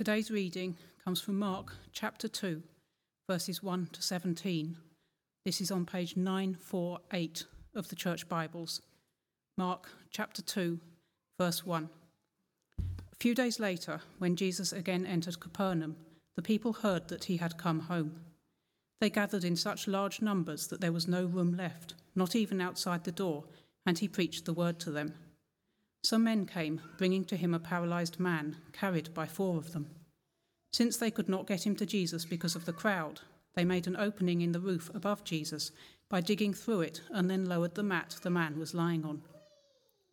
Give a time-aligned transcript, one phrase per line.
[0.00, 2.62] Today's reading comes from Mark chapter 2,
[3.28, 4.78] verses 1 to 17.
[5.44, 8.80] This is on page 948 of the Church Bibles.
[9.58, 10.80] Mark chapter 2,
[11.38, 11.90] verse 1.
[12.78, 15.96] A few days later, when Jesus again entered Capernaum,
[16.34, 18.20] the people heard that he had come home.
[19.02, 23.04] They gathered in such large numbers that there was no room left, not even outside
[23.04, 23.44] the door,
[23.84, 25.12] and he preached the word to them.
[26.02, 29.90] Some men came, bringing to him a paralyzed man, carried by four of them.
[30.72, 33.20] Since they could not get him to Jesus because of the crowd,
[33.54, 35.72] they made an opening in the roof above Jesus
[36.08, 39.22] by digging through it and then lowered the mat the man was lying on.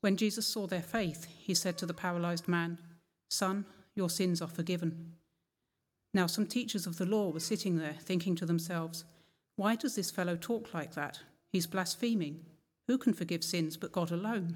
[0.02, 2.80] When Jesus saw their faith, he said to the paralyzed man,
[3.30, 5.14] Son, your sins are forgiven.
[6.14, 9.06] Now, some teachers of the law were sitting there, thinking to themselves,
[9.56, 11.20] Why does this fellow talk like that?
[11.52, 12.45] He's blaspheming.
[12.88, 14.56] Who can forgive sins but God alone?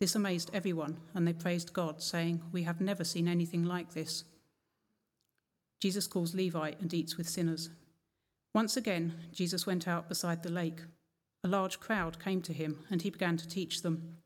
[0.00, 4.24] This amazed everyone, and they praised God, saying, We have never seen anything like this.
[5.80, 7.70] Jesus calls Levi and eats with sinners.
[8.54, 10.82] Once again, Jesus went out beside the lake.
[11.44, 14.18] A large crowd came to him, and he began to teach them.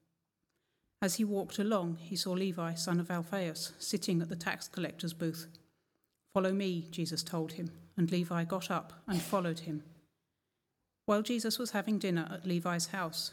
[1.01, 5.13] As he walked along, he saw Levi, son of Alphaeus, sitting at the tax collector's
[5.13, 5.49] booth.
[6.33, 9.83] Follow me, Jesus told him, and Levi got up and followed him.
[11.07, 13.33] While Jesus was having dinner at Levi's house,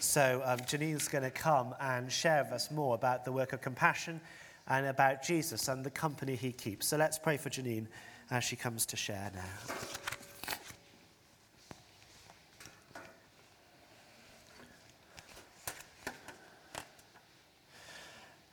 [0.00, 3.60] So um, Janine's going to come and share with us more about the work of
[3.60, 4.20] compassion
[4.66, 6.86] and about Jesus and the company he keeps.
[6.86, 7.86] So let's pray for Janine
[8.30, 9.74] as she comes to share now.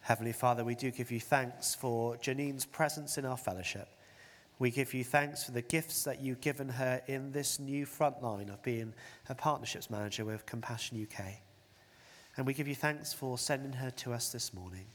[0.02, 3.88] Heavenly Father, we do give you thanks for Janine's presence in our fellowship.
[4.60, 8.24] We give you thanks for the gifts that you've given her in this new front
[8.24, 8.94] line of being
[9.30, 11.26] a partnerships manager with Compassion UK.
[12.36, 14.86] And we give you thanks for sending her to us this morning.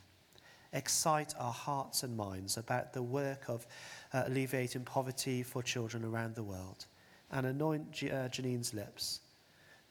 [0.72, 3.64] Excite our hearts and minds about the work of
[4.12, 6.86] uh, alleviating poverty for children around the world.
[7.30, 9.20] And anoint G- uh, Janine's lips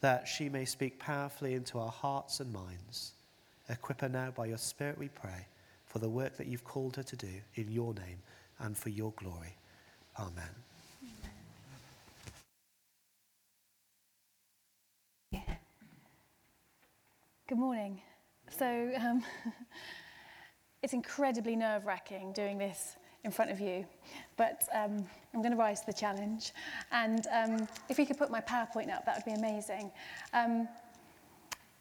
[0.02, 3.14] that she may speak powerfully into our hearts and minds.
[3.70, 5.46] Equip her now by your Spirit, we pray,
[5.86, 8.18] for the work that you've called her to do in your name
[8.62, 9.56] and for your glory.
[10.20, 10.50] Amen.
[17.48, 18.02] Good morning.
[18.50, 19.24] So um,
[20.84, 22.96] it's incredibly nerve wracking doing this
[23.26, 23.86] in front of you,
[24.38, 26.54] but um, I'm going to rise to the challenge.
[26.92, 29.92] And um, if you could put my PowerPoint up, that would be amazing.
[30.34, 30.68] Um,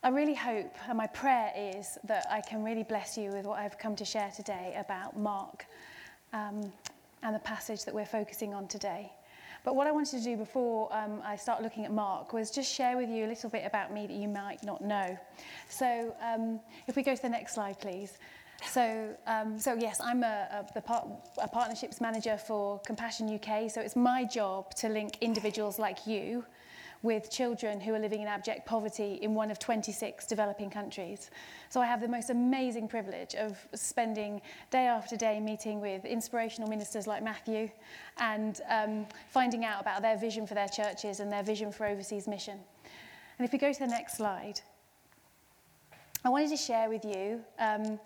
[0.03, 3.59] I really hope, and my prayer is that I can really bless you with what
[3.59, 5.67] I've come to share today about Mark
[6.33, 6.73] um,
[7.23, 9.13] and the passage that we're focusing on today.
[9.63, 12.73] But what I wanted to do before um, I start looking at Mark was just
[12.73, 15.19] share with you a little bit about me that you might not know.
[15.69, 18.17] So um, if we go to the next slide, please.
[18.67, 21.07] So, um, so yes, I'm a, a, par-
[21.43, 23.71] a partnerships manager for Compassion UK.
[23.71, 26.45] So it's my job to link individuals like you
[27.03, 31.31] with children who are living in abject poverty in one of 26 developing countries.
[31.71, 36.69] So I have the most amazing privilege of spending day after day meeting with inspirational
[36.69, 37.71] ministers like Matthew
[38.19, 42.29] and um, finding out about their vision for their churches and their vision for overseas
[42.29, 42.59] mission.
[43.39, 44.61] And if we go to the next slide,
[46.23, 47.99] I wanted to share with you um,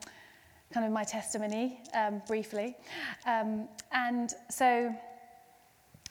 [0.72, 2.76] kind of my testimony um, briefly.
[3.26, 4.94] Um, and so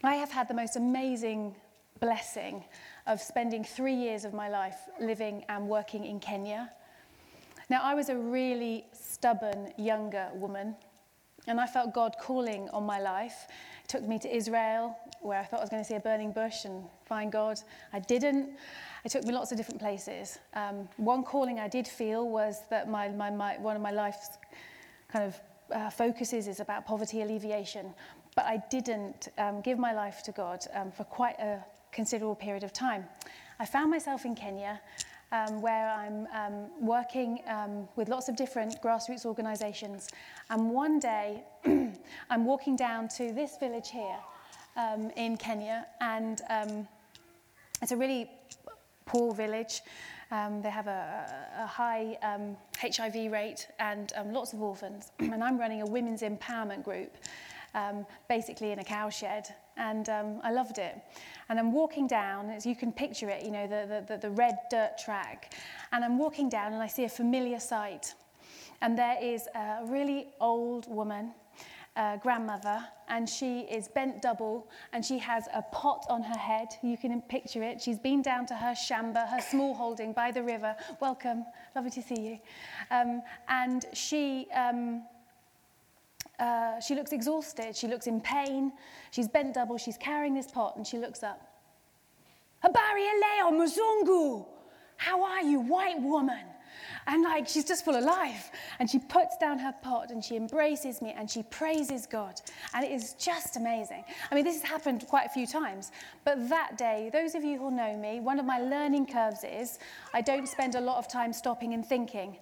[0.04, 1.56] I have had the most amazing
[2.00, 2.64] blessing
[3.08, 6.72] of spending three years of my life living and working in Kenya.
[7.70, 10.76] Now, I was a really stubborn younger woman,
[11.48, 13.48] and I felt God calling on my life.
[13.84, 16.32] It took me to Israel, where I thought I was going to see a burning
[16.32, 17.60] bush and find God.
[17.94, 18.58] I didn't.
[19.06, 20.40] It took me lots of different places.
[20.54, 24.30] Um, one calling I did feel was that my, my, my, one of my life's
[25.10, 25.40] kind of
[25.74, 27.94] uh, focuses is about poverty alleviation,
[28.36, 31.64] but I didn't um, give my life to God um, for quite a
[31.94, 33.06] considerable period of time.
[33.60, 34.82] I found myself in Kenya
[35.34, 40.10] um, where I'm um, working um, with lots of different grassroots organisations.
[40.50, 41.44] And one day,
[42.30, 44.20] I'm walking down to this village here
[44.78, 46.88] um, in Kenya, and um,
[47.82, 48.30] it's a really
[49.06, 49.82] poor village.
[50.32, 55.12] Um, they have a, a high um, HIV rate and um, lots of orphans.
[55.20, 57.16] and I'm running a women's empowerment group,
[57.74, 59.54] um, basically in a cowshed.
[59.78, 60.98] And um, I loved it.
[61.50, 64.58] And I'm walking down, as you can picture it, you know, the, the, the red
[64.70, 65.54] dirt track.
[65.92, 68.14] And I'm walking down and I see a familiar sight.
[68.82, 71.32] And there is a really old woman
[71.96, 76.68] uh, grandmother, and she is bent double, and she has a pot on her head.
[76.82, 77.82] You can picture it.
[77.82, 80.76] She's been down to her shamba, her small holding by the river.
[81.00, 81.46] Welcome,
[81.76, 82.40] lovely to see you.
[82.92, 84.48] Um, and she.
[84.54, 85.04] Um,
[86.40, 88.72] uh, she looks exhausted, she looks in pain,
[89.12, 91.54] she's bent double, she's carrying this pot, and she looks up.
[92.64, 94.46] Habari Leo Muzungu!
[94.98, 96.46] How are you, white woman?
[97.08, 98.52] And like she's just full of life.
[98.80, 102.40] And she puts down her pot and she embraces me and she praises God.
[102.74, 104.04] And it is just amazing.
[104.32, 105.92] I mean, this has happened quite a few times.
[106.24, 109.80] But that day, those of you who know me, one of my learning curves is
[110.14, 112.38] I don't spend a lot of time stopping and thinking.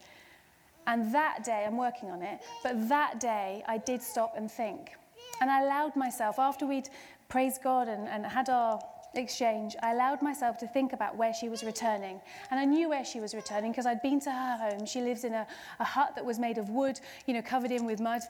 [0.87, 4.91] And that day, I'm working on it, but that day I did stop and think.
[5.39, 6.89] And I allowed myself, after we'd
[7.29, 8.79] praised God and, and had our
[9.13, 12.19] exchange, I allowed myself to think about where she was returning.
[12.49, 14.85] And I knew where she was returning because I'd been to her home.
[14.85, 15.45] She lives in a,
[15.79, 18.21] a hut that was made of wood, you know, covered in with mud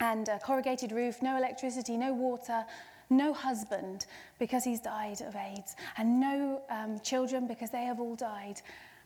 [0.00, 2.64] and a corrugated roof, no electricity, no water,
[3.10, 4.06] no husband
[4.38, 8.62] because he's died of AIDS, and no um, children because they have all died,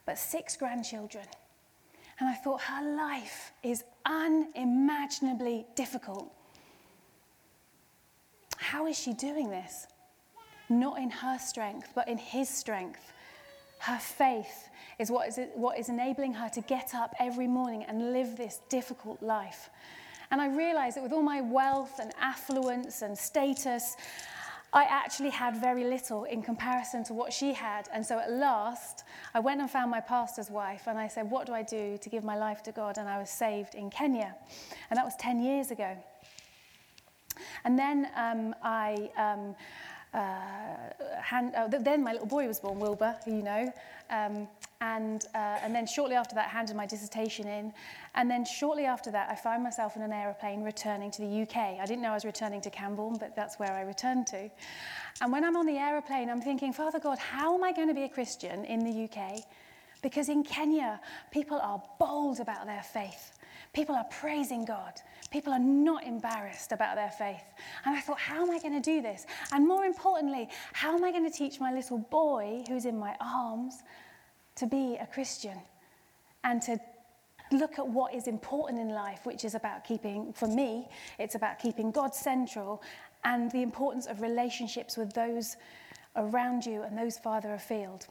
[0.07, 1.25] but six grandchildren.
[2.21, 6.33] And I thought, her life is unimaginably difficult.
[8.57, 9.87] How is she doing this?
[10.69, 13.13] not in her strength, but in his strength.
[13.81, 14.69] Her faith
[14.99, 18.61] is what is, what is enabling her to get up every morning and live this
[18.69, 19.69] difficult life.
[20.31, 23.97] And I realized that with all my wealth and affluence and status,
[24.75, 27.89] I actually had very little in comparison to what she had.
[27.95, 31.47] And so at last, I went and found my pastor's wife and I said, What
[31.47, 32.99] do I do to give my life to God?
[32.99, 34.35] And I was saved in Kenya.
[34.91, 35.97] And that was 10 years ago.
[37.65, 39.11] And then um, I.
[39.17, 39.55] Um,
[40.13, 40.77] uh,
[41.21, 43.73] hand, uh, then my little boy was born, Wilbur, who you know.
[44.11, 44.47] Um,
[44.85, 47.73] and, uh, and then shortly after that, handed my dissertation in.
[48.15, 51.57] And then shortly after that, I found myself in an aeroplane returning to the UK.
[51.81, 54.51] I didn't know I was returning to Camborne, but that's where I returned to.
[55.23, 57.95] And when I'm on the aeroplane, I'm thinking, Father God, how am I going to
[57.95, 59.45] be a Christian in the UK?
[60.03, 61.01] Because in Kenya,
[61.31, 63.39] people are bold about their faith.
[63.73, 64.93] People are praising God.
[65.31, 67.43] People are not embarrassed about their faith.
[67.87, 69.25] And I thought, how am I going to do this?
[69.51, 73.17] And more importantly, how am I going to teach my little boy who's in my
[73.21, 73.83] arms
[74.57, 75.59] to be a Christian
[76.43, 76.79] and to
[77.53, 81.59] look at what is important in life, which is about keeping, for me, it's about
[81.59, 82.83] keeping God central
[83.25, 85.57] and the importance of relationships with those
[86.17, 88.07] around you and those farther afield.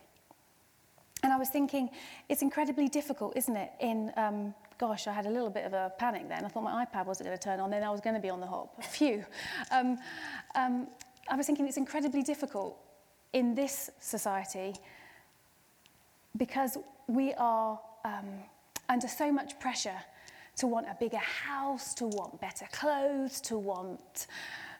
[1.23, 1.89] And I was thinking,
[2.27, 5.93] it's incredibly difficult, isn't it, in um, gosh, I had a little bit of a
[5.97, 6.43] panic then.
[6.43, 8.29] I thought my iPad wasn't going to turn on, then I was going to be
[8.29, 8.83] on the hop.
[8.83, 9.23] Phew.
[9.71, 9.97] Um,
[10.55, 10.87] um,
[11.29, 12.77] I was thinking it's incredibly difficult
[13.31, 14.73] in this society
[16.37, 18.25] because we are um,
[18.89, 19.97] under so much pressure
[20.57, 24.27] to want a bigger house, to want better clothes, to want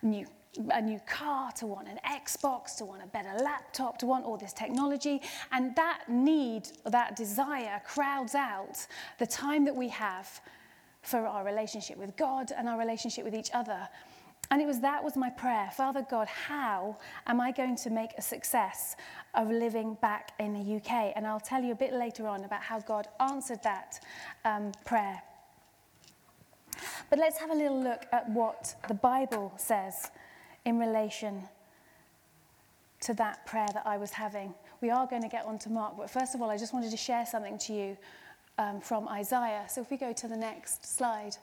[0.01, 0.25] new
[0.71, 4.37] a new car, to want an Xbox, to want a better laptop, to want all
[4.37, 5.19] this technology.
[5.51, 8.85] And that need, that desire crowds out
[9.17, 10.41] the time that we have
[11.01, 13.89] for our relationship with God and our relationship with each other.
[14.53, 15.71] And it was that was my prayer.
[15.75, 18.95] Father God, how am I going to make a success
[19.33, 21.13] of living back in the UK?
[21.15, 23.99] And I'll tell you a bit later on about how God answered that
[24.45, 25.23] um, prayer.
[27.09, 30.11] But let's have a little look at what the Bible says
[30.65, 31.41] in relation
[33.01, 34.53] to that prayer that I was having.
[34.81, 36.91] We are going to get on to Mark, but first of all, I just wanted
[36.91, 37.97] to share something to you
[38.59, 39.63] um, from Isaiah.
[39.67, 41.37] So if we go to the next slide,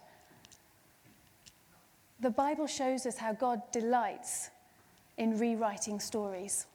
[2.21, 4.51] the Bible shows us how God delights
[5.17, 6.67] in rewriting stories.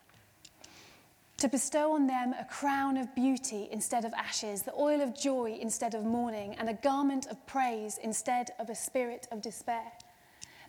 [1.37, 5.57] To bestow on them a crown of beauty instead of ashes, the oil of joy
[5.59, 9.91] instead of mourning, and a garment of praise instead of a spirit of despair.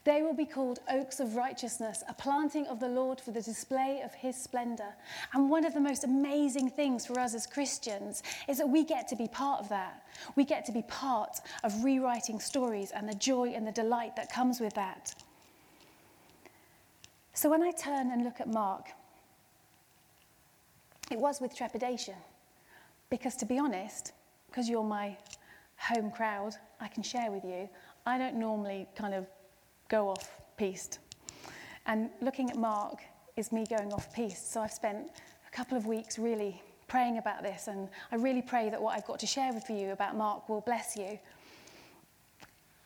[0.06, 4.02] They will be called oaks of righteousness, a planting of the Lord for the display
[4.04, 4.94] of his splendor.
[5.32, 9.08] And one of the most amazing things for us as Christians is that we get
[9.08, 10.04] to be part of that.
[10.36, 14.30] We get to be part of rewriting stories and the joy and the delight that
[14.30, 15.12] comes with that.
[17.34, 18.84] So when I turn and look at Mark,
[21.10, 22.14] it was with trepidation.
[23.10, 24.12] Because to be honest,
[24.46, 25.16] because you're my
[25.78, 27.68] home crowd, I can share with you,
[28.06, 29.26] I don't normally kind of
[29.88, 30.98] go off piste.
[31.86, 33.02] And looking at Mark
[33.36, 34.52] is me going off piste.
[34.52, 35.10] So I've spent
[35.46, 39.06] a couple of weeks really praying about this, and I really pray that what I've
[39.06, 41.18] got to share with you about Mark will bless you.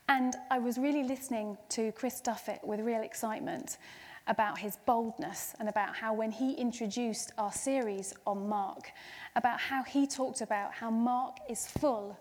[0.09, 3.79] And I was really listening to Chris Duffett with real excitement
[4.27, 8.91] about his boldness and about how, when he introduced our series on Mark,
[9.37, 12.19] about how he talked about how Mark is full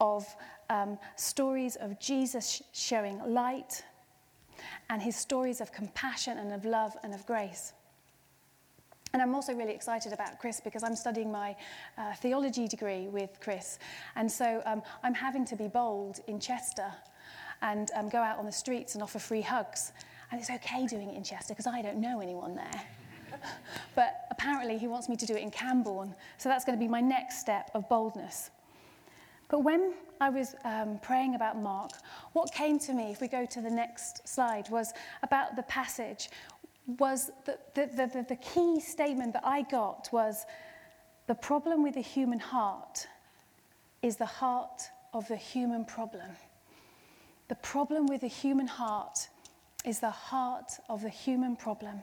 [0.00, 0.24] of
[0.70, 3.82] um, stories of Jesus showing light
[4.90, 7.72] and his stories of compassion and of love and of grace.
[9.12, 11.56] And I'm also really excited about Chris because I'm studying my
[11.96, 13.78] uh, theology degree with Chris.
[14.14, 16.92] And so um, I'm having to be bold in Chester
[17.62, 19.92] and um, go out on the streets and offer free hugs.
[20.30, 22.82] And it's okay doing it in Chester because I don't know anyone there.
[23.94, 26.14] but apparently he wants me to do it in Camborne.
[26.36, 28.50] So that's going to be my next step of boldness.
[29.48, 31.90] But when I was um, praying about Mark,
[32.32, 34.92] what came to me, if we go to the next slide, was
[35.22, 36.30] about the passage,
[36.98, 40.46] was the, the, the, the key statement that I got was
[41.26, 43.06] the problem with the human heart
[44.02, 44.82] is the heart
[45.12, 46.30] of the human problem.
[47.48, 49.28] The problem with the human heart
[49.84, 52.02] is the heart of the human problem.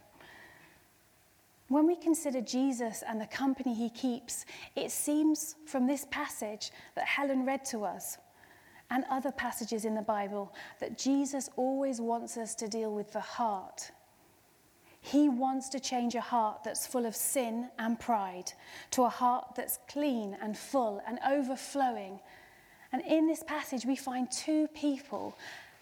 [1.73, 7.05] When we consider Jesus and the company he keeps, it seems from this passage that
[7.05, 8.19] Helen read to us
[8.91, 13.19] and other passages in the Bible that Jesus always wants us to deal with the
[13.19, 13.89] heart.
[15.01, 18.53] He wants to change a heart that's full of sin and pride
[18.91, 22.19] to a heart that's clean and full and overflowing.
[22.91, 25.35] And in this passage, we find two people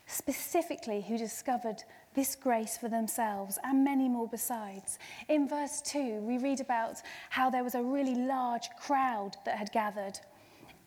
[0.06, 1.84] specifically who discovered
[2.14, 5.00] this grace for themselves and many more besides.
[5.30, 6.98] In verse 2, we read about
[7.30, 10.20] how there was a really large crowd that had gathered.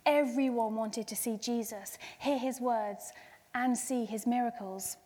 [0.07, 3.13] Everyone wanted to see Jesus, hear his words,
[3.55, 4.97] and see his miracles.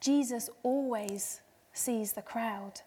[0.00, 1.40] Jesus always
[1.72, 2.80] sees the crowd,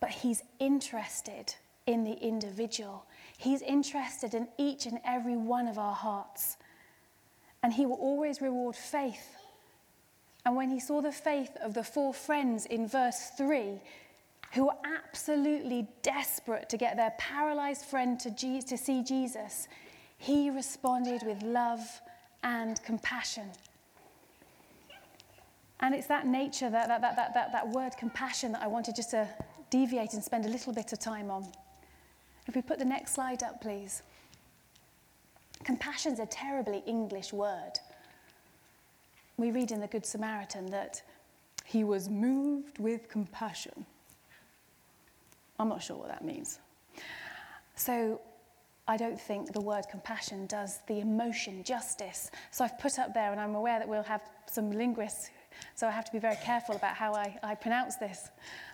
[0.00, 1.54] but he's interested
[1.86, 3.06] in the individual.
[3.38, 6.56] He's interested in each and every one of our hearts.
[7.62, 9.36] And he will always reward faith
[10.44, 13.80] and when he saw the faith of the four friends in verse 3,
[14.54, 19.68] who were absolutely desperate to get their paralyzed friend to, to see Jesus,
[20.18, 21.80] he responded with love
[22.42, 23.50] and compassion.
[25.80, 28.94] And it's that nature, that, that, that, that, that, that word compassion, that I wanted
[28.94, 29.28] just to
[29.70, 31.46] deviate and spend a little bit of time on.
[32.46, 34.02] If we put the next slide up, please.
[35.64, 37.72] Compassion's a terribly English word
[39.36, 41.02] we read in the Good Samaritan that
[41.64, 43.86] he was moved with compassion.
[45.58, 46.58] I'm not sure what that means.
[47.76, 48.20] So
[48.88, 52.30] I don't think the word compassion does the emotion justice.
[52.50, 55.30] So I've put up there, and I'm aware that we'll have some linguists,
[55.74, 58.30] so I have to be very careful about how I, I pronounce this.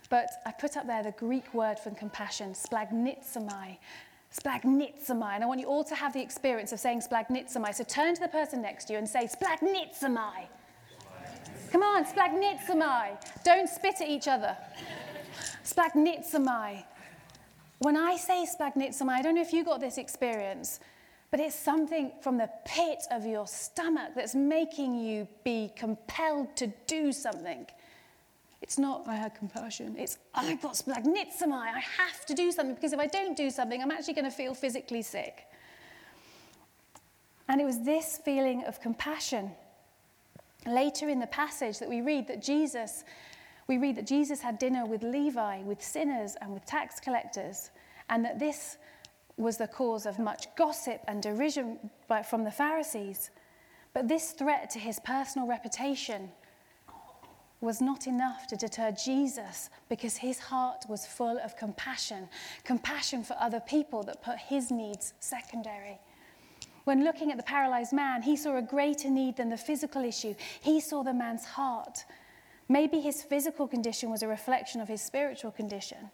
[0.08, 3.76] But I put up there the Greek word for compassion, splagnizomai.
[4.32, 5.34] Splagnizomai.
[5.34, 7.74] And I want you all to have the experience of saying splagnizomai.
[7.74, 10.46] So turn to the person next to you and say splagnizomai.
[11.72, 13.42] Come on, splagnizomai.
[13.44, 14.56] Don't spit at each other.
[15.64, 16.84] Splagnizomai.
[17.78, 20.80] When I say splagnizomai, I don't know if you got this experience,
[21.30, 26.72] but it's something from the pit of your stomach that's making you be compelled to
[26.86, 27.66] do something.
[28.60, 29.94] It's not, I had compassion.
[29.98, 31.52] It's, I've got splagnizomai.
[31.52, 34.30] I have to do something because if I don't do something, I'm actually going to
[34.30, 35.46] feel physically sick.
[37.48, 39.52] And it was this feeling of compassion
[40.66, 43.04] Later in the passage that we read that Jesus,
[43.68, 47.70] we read that Jesus had dinner with Levi, with sinners, and with tax collectors,
[48.10, 48.76] and that this
[49.36, 51.78] was the cause of much gossip and derision
[52.28, 53.30] from the Pharisees.
[53.94, 56.30] But this threat to his personal reputation
[57.60, 62.28] was not enough to deter Jesus because his heart was full of compassion
[62.64, 65.98] compassion for other people that put his needs secondary.
[66.84, 70.34] When looking at the paralyzed man, he saw a greater need than the physical issue.
[70.60, 72.04] He saw the man's heart.
[72.68, 76.10] Maybe his physical condition was a reflection of his spiritual condition.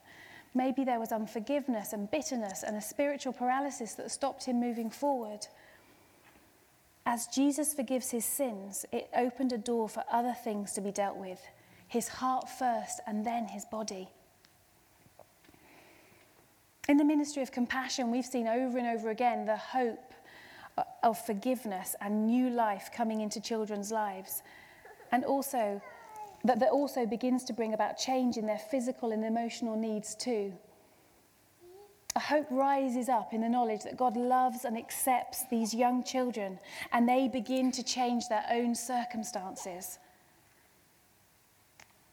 [0.55, 5.47] Maybe there was unforgiveness and bitterness and a spiritual paralysis that stopped him moving forward.
[7.07, 11.17] As Jesus forgives his sins, it opened a door for other things to be dealt
[11.17, 11.41] with
[11.95, 14.09] his heart first, and then his body.
[16.89, 20.13] In the ministry of compassion, we've seen over and over again the hope
[21.03, 24.43] of forgiveness and new life coming into children's lives.
[25.13, 25.81] And also,
[26.43, 30.53] that that also begins to bring about change in their physical and emotional needs too.
[32.17, 36.61] A hope rises up in the knowledge that God loves and accepts these young children
[36.93, 39.99] and they begin to change their own circumstances.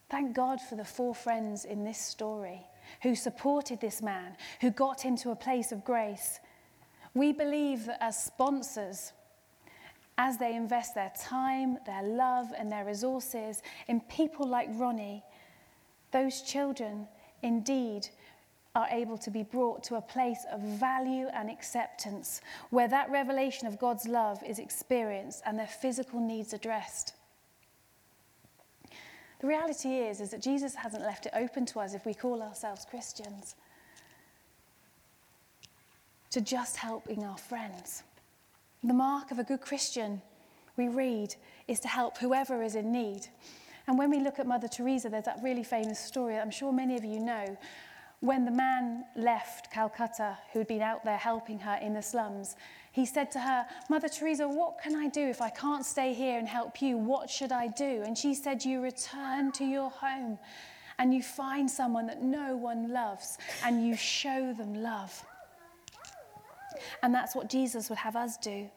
[0.10, 2.66] Thank God for the four friends in this story
[3.04, 6.40] who supported this man, who got him to a place of grace.
[7.14, 9.14] We believe that as sponsors,
[10.18, 15.24] as they invest their time, their love, and their resources in people like Ronnie,
[16.12, 17.08] those children
[17.42, 18.10] indeed
[18.74, 23.68] are able to be brought to a place of value and acceptance where that revelation
[23.68, 27.14] of God's love is experienced and their physical needs addressed.
[29.42, 32.42] The reality is, is that Jesus hasn't left it open to us if we call
[32.42, 33.56] ourselves Christians
[36.30, 38.04] to just helping our friends.
[38.84, 40.22] The mark of a good Christian,
[40.78, 41.36] we read,
[41.68, 43.28] is to help whoever is in need.
[43.88, 46.96] And when we look at Mother Teresa, there's that really famous story I'm sure many
[46.96, 47.58] of you know
[48.22, 52.56] when the man left Calcutta, who'd been out there helping her in the slums,
[52.92, 56.38] he said to her, Mother Teresa, what can I do if I can't stay here
[56.38, 56.98] and help you?
[56.98, 58.04] What should I do?
[58.06, 60.38] And she said, You return to your home
[61.00, 65.26] and you find someone that no one loves and you show them love.
[67.02, 68.70] And that's what Jesus would have us do.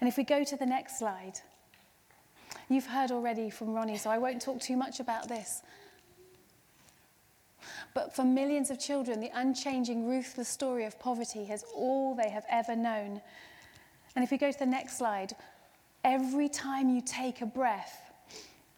[0.00, 1.40] And if we go to the next slide,
[2.68, 5.62] you've heard already from Ronnie, so I won't talk too much about this.
[7.94, 12.44] But for millions of children, the unchanging, ruthless story of poverty has all they have
[12.48, 13.20] ever known.
[14.14, 15.34] And if we go to the next slide,
[16.04, 18.10] every time you take a breath,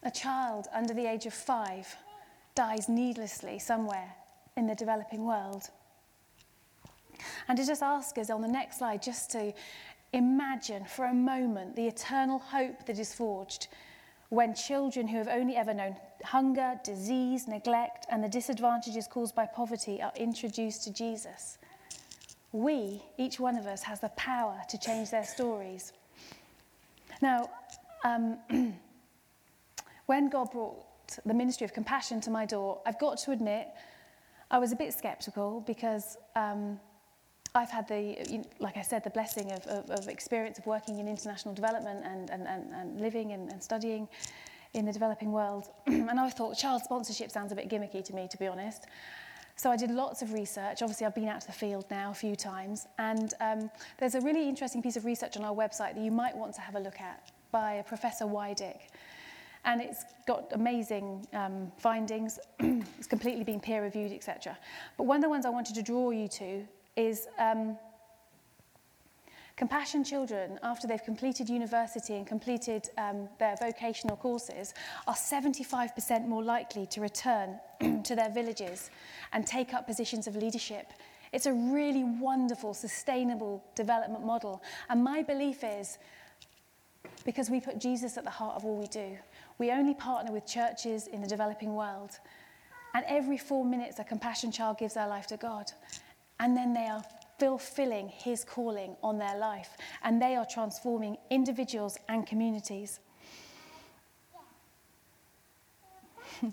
[0.03, 1.95] a child under the age of five
[2.55, 4.15] dies needlessly somewhere
[4.57, 5.69] in the developing world.
[7.47, 9.53] And to just ask us on the next slide, just to
[10.13, 13.67] imagine for a moment the eternal hope that is forged
[14.29, 19.45] when children who have only ever known hunger, disease, neglect, and the disadvantages caused by
[19.45, 21.57] poverty are introduced to Jesus.
[22.51, 25.93] We, each one of us, has the power to change their stories.
[27.21, 27.49] Now,
[28.03, 28.37] um,
[30.05, 30.85] when God brought
[31.25, 33.67] the ministry of compassion to my door, I've got to admit,
[34.49, 36.79] I was a bit skeptical because um,
[37.55, 41.07] I've had the, like I said, the blessing of, of, of experience of working in
[41.07, 44.09] international development and, and, and, and living and, and studying
[44.73, 45.69] in the developing world.
[45.87, 48.87] and I thought child sponsorship sounds a bit gimmicky to me, to be honest.
[49.55, 50.81] So I did lots of research.
[50.81, 52.87] Obviously, I've been out to the field now a few times.
[52.99, 56.35] And um, there's a really interesting piece of research on our website that you might
[56.35, 58.89] want to have a look at by Professor Wydick.
[59.63, 62.37] And it's got amazing um, findings.
[62.59, 64.57] it's completely been peer reviewed, etc.
[64.97, 67.77] But one of the ones I wanted to draw you to is um,
[69.57, 74.73] Compassion children, after they've completed university and completed um, their vocational courses,
[75.07, 77.57] are 75% more likely to return
[78.03, 78.89] to their villages
[79.31, 80.91] and take up positions of leadership.
[81.31, 84.61] It's a really wonderful, sustainable development model.
[84.89, 85.99] And my belief is
[87.23, 89.17] because we put Jesus at the heart of all we do,
[89.57, 92.19] we only partner with churches in the developing world.
[92.93, 95.71] And every four minutes, a compassion child gives their life to God.
[96.39, 97.03] And then they are
[97.39, 102.99] fulfilling His calling on their life, and they are transforming individuals and communities.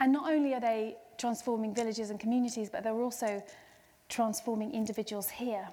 [0.00, 3.42] and not only are they transforming villages and communities, but they're also
[4.08, 5.66] transforming individuals here.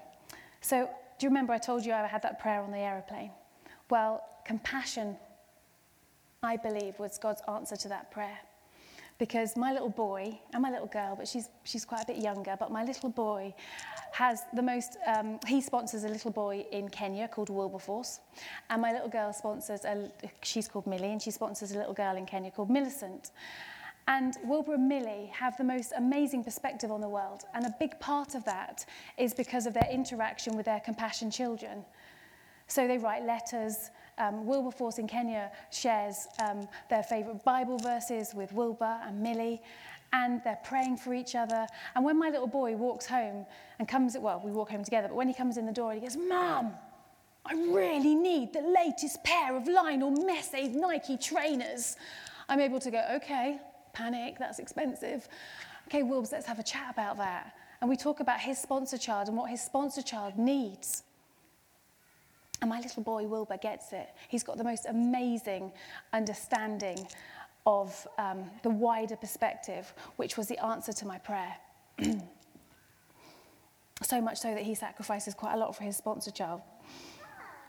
[0.60, 0.88] So,
[1.18, 3.30] do you remember I told you I had that prayer on the aeroplane?
[3.90, 5.16] Well, compassion,
[6.42, 8.38] I believe, was God's answer to that prayer
[9.22, 12.56] because my little boy and my little girl, but she's, she's quite a bit younger,
[12.58, 13.54] but my little boy
[14.10, 18.18] has the most, um, he sponsors a little boy in Kenya called Wilberforce,
[18.68, 20.10] and my little girl sponsors, a,
[20.42, 23.30] she's called Millie, and she sponsors a little girl in Kenya called Millicent.
[24.08, 28.00] And Wilbur and Millie have the most amazing perspective on the world, and a big
[28.00, 28.84] part of that
[29.18, 31.84] is because of their interaction with their compassion children.
[32.66, 38.52] So they write letters, um, Wilberforce in Kenya shares um, their favourite Bible verses with
[38.52, 39.60] Wilbur and Millie,
[40.12, 41.66] and they're praying for each other.
[41.94, 43.46] And when my little boy walks home
[43.78, 46.00] and comes, well, we walk home together, but when he comes in the door, and
[46.00, 46.72] he goes, Mum,
[47.44, 51.96] I really need the latest pair of Lionel Messi Nike trainers.
[52.48, 53.58] I'm able to go, okay,
[53.92, 55.28] panic, that's expensive.
[55.88, 57.54] Okay, Wilbs, let's have a chat about that.
[57.80, 61.02] And we talk about his sponsor child and what his sponsor child needs.
[62.62, 64.08] And my little boy Wilbur gets it.
[64.28, 65.72] He's got the most amazing
[66.12, 67.06] understanding
[67.66, 71.56] of um, the wider perspective, which was the answer to my prayer.
[74.02, 76.60] so much so that he sacrifices quite a lot for his sponsor child.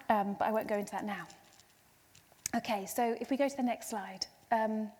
[0.10, 1.27] Um, but I won't go into that now.
[2.56, 4.27] Okay, so if we go to the next slide.
[4.51, 4.91] Um,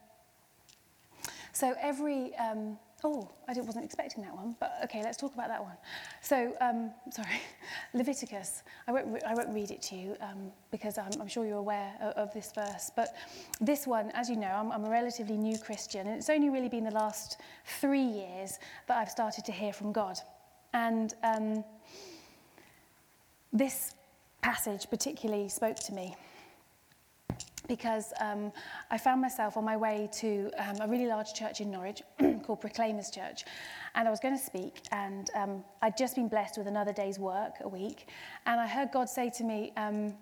[1.51, 5.61] so every, um, oh, I wasn't expecting that one, but okay, let's talk about that
[5.61, 5.75] one.
[6.21, 7.41] So, um, sorry,
[7.93, 8.63] Leviticus.
[8.87, 11.93] I won't, I won't read it to you um, because I'm, I'm sure you're aware
[12.01, 12.91] of, of this verse.
[12.95, 13.15] But
[13.59, 16.69] this one, as you know, I'm, I'm a relatively new Christian, and it's only really
[16.69, 17.41] been the last
[17.81, 20.17] three years that I've started to hear from God.
[20.73, 21.63] And um,
[23.51, 23.95] this
[24.41, 26.15] passage particularly spoke to me
[27.67, 28.52] because um,
[28.91, 32.02] I found myself on my way to um, a really large church in Norwich
[32.43, 33.45] called Proclaimers Church.
[33.95, 37.19] And I was going to speak, and um, I'd just been blessed with another day's
[37.19, 38.08] work a week.
[38.45, 40.13] And I heard God say to me, um,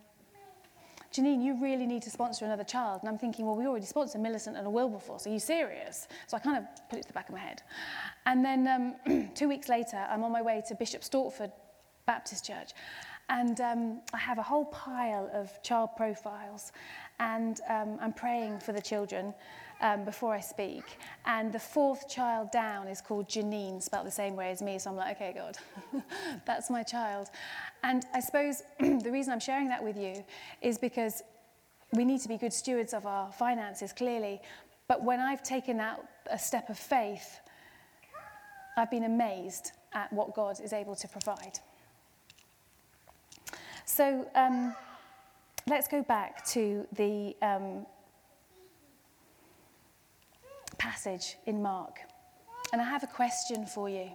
[1.14, 3.02] Janine, you really need to sponsor another child.
[3.02, 5.28] And I'm thinking, well, we already sponsored Millicent and a Wilberforce.
[5.28, 6.08] Are you serious?
[6.28, 7.62] So I kind of put it to the back of my head.
[8.26, 11.52] And then um, two weeks later, I'm on my way to Bishop Stortford
[12.06, 12.72] Baptist Church.
[13.30, 16.72] And um, I have a whole pile of child profiles,
[17.22, 19.34] and um, I'm praying for the children
[19.80, 20.84] um, before I speak.
[21.26, 24.80] And the fourth child down is called Janine, spelled the same way as me.
[24.80, 25.58] So I'm like, okay, God,
[26.46, 27.28] that's my child.
[27.84, 30.24] And I suppose the reason I'm sharing that with you
[30.62, 31.22] is because
[31.94, 34.42] we need to be good stewards of our finances, clearly.
[34.88, 37.40] But when I've taken out a step of faith,
[38.78, 41.60] I've been amazed at what God is able to provide.
[43.86, 44.74] So um,
[45.68, 47.86] let's go back to the um,
[50.78, 52.00] passage in Mark.
[52.74, 54.12] And I have a question for you.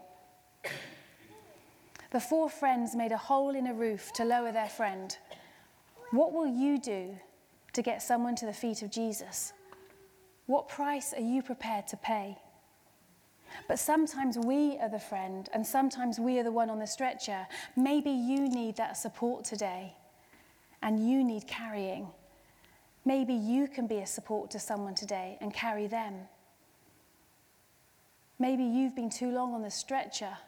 [2.12, 5.16] The four friends made a hole in a roof to lower their friend.
[6.12, 7.18] What will you do
[7.72, 9.52] to get someone to the feet of Jesus?
[10.46, 12.38] What price are you prepared to pay?
[13.68, 17.46] But sometimes we are the friend, and sometimes we are the one on the stretcher.
[17.76, 19.94] Maybe you need that support today,
[20.86, 22.06] and you need carrying.
[23.04, 26.14] Maybe you can be a support to someone today and carry them.
[28.38, 30.38] Maybe you've been too long on the stretcher,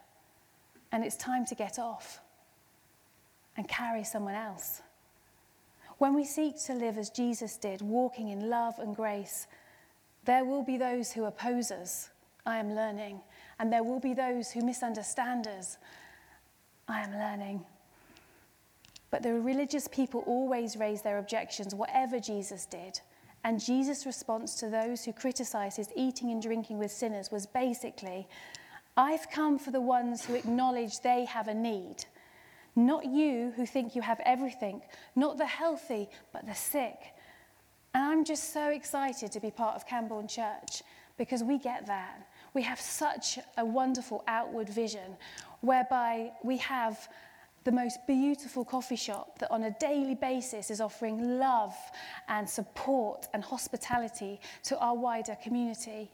[0.92, 2.20] and it's time to get off
[3.56, 4.80] and carry someone else.
[5.98, 9.48] When we seek to live as Jesus did, walking in love and grace,
[10.24, 12.10] there will be those who oppose us
[12.46, 13.20] I am learning.
[13.58, 15.76] And there will be those who misunderstand us.
[16.88, 17.64] I am learning.
[19.10, 23.00] But the religious people always raise their objections, whatever Jesus did.
[23.44, 28.28] And Jesus' response to those who criticize his eating and drinking with sinners was basically,
[28.96, 32.04] I've come for the ones who acknowledge they have a need.
[32.76, 34.82] Not you who think you have everything,
[35.16, 36.98] not the healthy, but the sick.
[37.94, 40.82] And I'm just so excited to be part of Camborne Church
[41.16, 45.16] because we get that we have such a wonderful outward vision
[45.60, 47.08] whereby we have
[47.64, 51.74] the most beautiful coffee shop that on a daily basis is offering love
[52.28, 56.10] and support and hospitality to our wider community.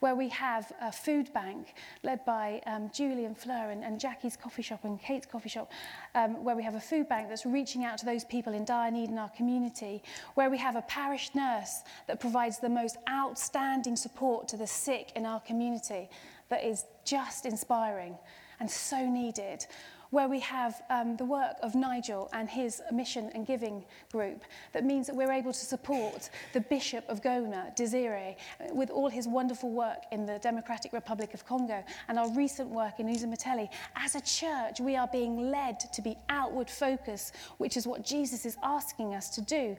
[0.00, 4.34] Where we have a food bank led by um, Julie and Fleur and, and Jackie's
[4.34, 5.70] coffee shop and Kate's coffee shop,
[6.14, 8.90] um, where we have a food bank that's reaching out to those people in dire
[8.90, 10.02] need in our community,
[10.34, 15.12] where we have a parish nurse that provides the most outstanding support to the sick
[15.14, 16.08] in our community
[16.48, 18.16] that is just inspiring
[18.60, 19.66] and so needed.
[20.10, 24.42] Where we have um, the work of Nigel and his mission and giving group
[24.72, 28.34] that means that we're able to support the Bishop of Goma, Desire,
[28.72, 33.00] with all his wonderful work in the Democratic Republic of Congo and our recent work
[33.00, 33.68] in Uzamateli.
[33.96, 38.46] As a church, we are being led to be outward focused, which is what Jesus
[38.46, 39.76] is asking us to do.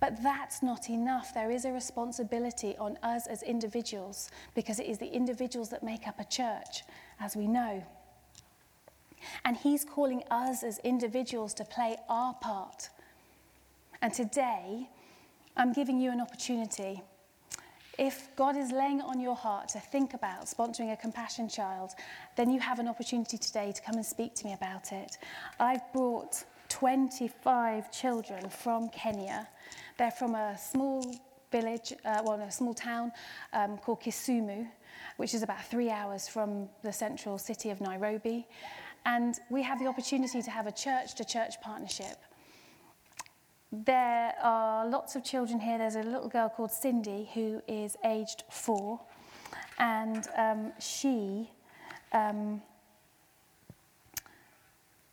[0.00, 1.32] But that's not enough.
[1.32, 6.06] There is a responsibility on us as individuals because it is the individuals that make
[6.06, 6.82] up a church,
[7.20, 7.82] as we know.
[9.44, 12.90] And He's calling us as individuals to play our part.
[14.02, 14.88] And today,
[15.56, 17.02] I'm giving you an opportunity.
[17.98, 21.92] If God is laying it on your heart to think about sponsoring a compassion child,
[22.36, 25.16] then you have an opportunity today to come and speak to me about it.
[25.60, 29.46] I've brought 25 children from Kenya.
[29.96, 31.04] They're from a small
[31.52, 33.12] village, uh, well, a small town
[33.52, 34.66] um, called Kisumu,
[35.18, 38.48] which is about three hours from the central city of Nairobi.
[39.04, 42.18] And we have the opportunity to have a church to church partnership.
[43.70, 45.78] There are lots of children here.
[45.78, 49.00] There's a little girl called Cindy who is aged four,
[49.78, 51.50] and um, she
[52.12, 52.62] um,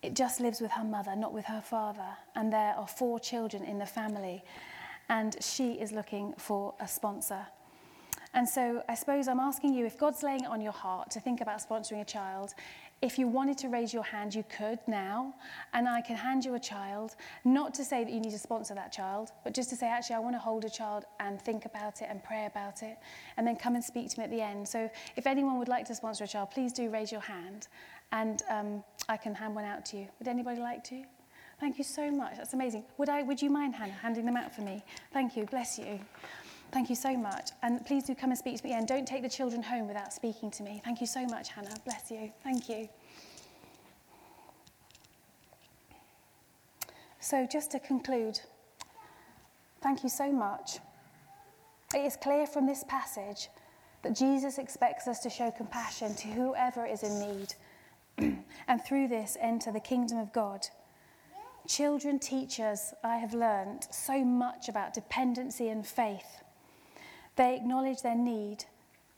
[0.02, 2.16] it just lives with her mother, not with her father.
[2.34, 4.42] And there are four children in the family.
[5.08, 7.46] And she is looking for a sponsor.
[8.34, 11.20] And so I suppose I'm asking you if God's laying it on your heart to
[11.20, 12.54] think about sponsoring a child,
[13.02, 15.34] if you wanted to raise your hand, you could now,
[15.74, 18.74] and I can hand you a child, not to say that you need to sponsor
[18.74, 21.64] that child, but just to say, actually, I want to hold a child and think
[21.64, 22.98] about it and pray about it,
[23.36, 24.68] and then come and speak to me at the end.
[24.68, 27.66] So if anyone would like to sponsor a child, please do raise your hand,
[28.12, 30.06] and um, I can hand one out to you.
[30.20, 31.02] Would anybody like to?
[31.58, 32.36] Thank you so much.
[32.36, 32.84] That's amazing.
[32.98, 34.84] Would, I, would you mind, Hannah, handing them out for me?
[35.12, 35.44] Thank you.
[35.46, 35.98] Bless you.
[36.72, 37.50] Thank you so much.
[37.62, 38.72] And please do come and speak to me.
[38.72, 40.80] And don't take the children home without speaking to me.
[40.84, 41.76] Thank you so much, Hannah.
[41.84, 42.32] Bless you.
[42.42, 42.88] Thank you.
[47.20, 48.40] So, just to conclude,
[49.82, 50.78] thank you so much.
[51.94, 53.48] It is clear from this passage
[54.02, 58.34] that Jesus expects us to show compassion to whoever is in need,
[58.66, 60.66] and through this enter the kingdom of God.
[61.68, 66.41] Children teach us, I have learned, so much about dependency and faith.
[67.36, 68.64] They acknowledge their need.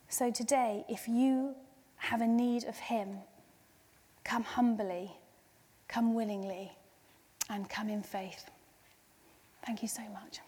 [0.09, 1.55] So today, if you
[1.97, 3.19] have a need of Him,
[4.23, 5.11] come humbly,
[5.89, 6.73] come willingly,
[7.51, 8.51] and come in faith.
[9.67, 10.41] Thank you so much.